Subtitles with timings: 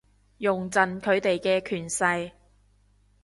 [0.39, 2.31] 用盡佢哋嘅權勢